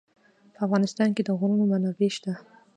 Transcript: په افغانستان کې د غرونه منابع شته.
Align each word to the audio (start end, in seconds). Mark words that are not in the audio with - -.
په 0.53 0.59
افغانستان 0.65 1.09
کې 1.15 1.21
د 1.25 1.29
غرونه 1.39 1.65
منابع 1.71 2.09
شته. 2.15 2.33